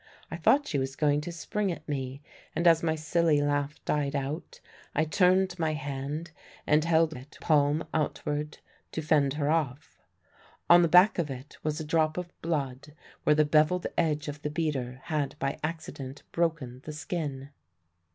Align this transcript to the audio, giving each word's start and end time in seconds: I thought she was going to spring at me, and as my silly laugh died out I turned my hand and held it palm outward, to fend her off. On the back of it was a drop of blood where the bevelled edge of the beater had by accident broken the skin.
I 0.31 0.35
thought 0.37 0.65
she 0.65 0.79
was 0.79 0.95
going 0.95 1.21
to 1.21 1.31
spring 1.31 1.71
at 1.71 1.87
me, 1.87 2.23
and 2.55 2.65
as 2.65 2.81
my 2.81 2.95
silly 2.95 3.39
laugh 3.39 3.75
died 3.85 4.15
out 4.15 4.59
I 4.95 5.05
turned 5.05 5.59
my 5.59 5.73
hand 5.73 6.31
and 6.65 6.83
held 6.83 7.13
it 7.15 7.37
palm 7.39 7.85
outward, 7.93 8.57
to 8.93 9.01
fend 9.03 9.33
her 9.33 9.51
off. 9.51 9.99
On 10.67 10.81
the 10.81 10.87
back 10.87 11.19
of 11.19 11.29
it 11.29 11.59
was 11.63 11.79
a 11.79 11.85
drop 11.85 12.17
of 12.17 12.33
blood 12.41 12.95
where 13.25 13.35
the 13.35 13.45
bevelled 13.45 13.85
edge 13.95 14.27
of 14.27 14.41
the 14.41 14.49
beater 14.49 15.01
had 15.03 15.35
by 15.37 15.59
accident 15.63 16.23
broken 16.31 16.81
the 16.83 16.93
skin. 16.93 17.49